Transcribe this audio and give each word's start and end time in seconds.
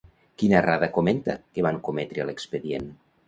Quina 0.43 0.55
errada 0.59 0.87
comenta 0.95 1.35
que 1.57 1.67
van 1.67 1.79
cometre 1.89 2.23
a 2.23 2.27
l'expedient? 2.31 2.89